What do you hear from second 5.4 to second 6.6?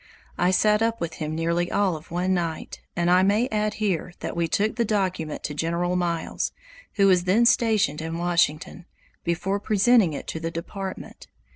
to General Miles